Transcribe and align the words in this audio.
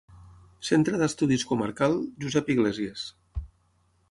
Centre 0.69 1.01
d’Estudis 1.01 1.45
Comarcal 1.51 1.95
Josep 2.25 2.53
Iglésies. 2.57 3.05